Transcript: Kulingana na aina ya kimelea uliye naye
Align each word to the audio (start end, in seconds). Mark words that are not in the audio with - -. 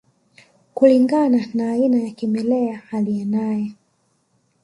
Kulingana 0.73 1.45
na 1.53 1.71
aina 1.71 1.97
ya 1.99 2.11
kimelea 2.11 2.81
uliye 2.93 3.25
naye 3.25 3.71